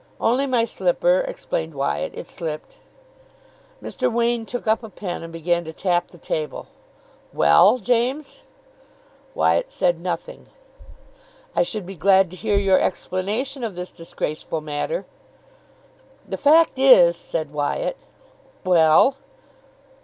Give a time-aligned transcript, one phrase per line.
[0.19, 2.15] "Only my slipper," explained Wyatt.
[2.15, 2.79] "It slipped."
[3.83, 4.11] Mr.
[4.11, 6.65] Wain took up a pen, and began to tap the table.
[7.31, 8.41] "Well, James?"
[9.35, 10.47] Wyatt said nothing.
[11.55, 15.05] "I should be glad to hear your explanation of this disgraceful matter."
[16.27, 17.97] "The fact is" said Wyatt.
[18.63, 19.17] "Well?"